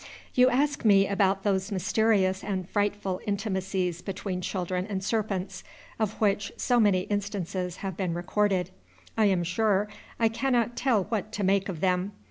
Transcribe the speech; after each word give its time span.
You 0.33 0.49
ask 0.49 0.83
me 0.83 1.07
about 1.07 1.43
those 1.43 1.71
mysterious 1.71 2.43
and 2.43 2.67
frightful 2.67 3.21
intimacies 3.27 4.01
between 4.01 4.41
children 4.41 4.87
and 4.87 5.03
serpents, 5.03 5.63
of 5.99 6.19
which 6.19 6.51
so 6.57 6.79
many 6.79 7.01
instances 7.01 7.75
have 7.85 7.97
been 7.97 8.15
recorded. 8.15 8.71
I 9.15 9.25
am 9.25 9.43
sure 9.43 9.87
I 10.19 10.27
cannot 10.27 10.75
tell 10.75 11.03
what 11.03 11.31
to 11.33 11.43
make 11.43 11.69
of 11.69 11.81
them. 11.81 12.13